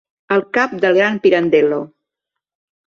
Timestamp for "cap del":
0.57-0.97